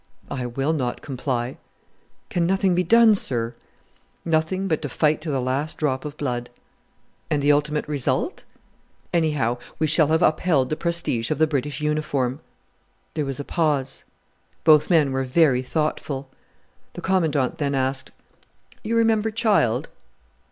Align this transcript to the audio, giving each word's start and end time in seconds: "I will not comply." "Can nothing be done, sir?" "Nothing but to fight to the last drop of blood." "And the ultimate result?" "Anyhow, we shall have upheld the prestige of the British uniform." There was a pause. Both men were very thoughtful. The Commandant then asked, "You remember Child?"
"I 0.31 0.47
will 0.47 0.73
not 0.73 1.03
comply." 1.03 1.57
"Can 2.31 2.47
nothing 2.47 2.73
be 2.73 2.81
done, 2.83 3.13
sir?" 3.13 3.53
"Nothing 4.25 4.67
but 4.67 4.81
to 4.81 4.89
fight 4.89 5.21
to 5.21 5.29
the 5.29 5.39
last 5.39 5.77
drop 5.77 6.05
of 6.05 6.17
blood." 6.17 6.49
"And 7.29 7.39
the 7.39 7.51
ultimate 7.51 7.87
result?" 7.87 8.43
"Anyhow, 9.13 9.59
we 9.77 9.85
shall 9.85 10.07
have 10.07 10.23
upheld 10.23 10.71
the 10.71 10.75
prestige 10.75 11.29
of 11.29 11.37
the 11.37 11.45
British 11.45 11.81
uniform." 11.81 12.39
There 13.13 13.25
was 13.25 13.39
a 13.39 13.43
pause. 13.45 14.03
Both 14.63 14.89
men 14.89 15.11
were 15.11 15.23
very 15.23 15.61
thoughtful. 15.61 16.27
The 16.93 17.01
Commandant 17.01 17.57
then 17.59 17.75
asked, 17.75 18.09
"You 18.83 18.97
remember 18.97 19.29
Child?" 19.29 19.87